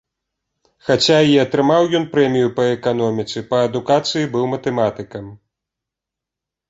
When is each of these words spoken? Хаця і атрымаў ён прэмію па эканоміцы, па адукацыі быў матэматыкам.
Хаця 0.87 1.17
і 1.31 1.35
атрымаў 1.43 1.83
ён 1.99 2.07
прэмію 2.15 2.47
па 2.59 2.63
эканоміцы, 2.77 3.45
па 3.55 3.63
адукацыі 3.67 4.31
быў 4.33 4.45
матэматыкам. 4.55 5.25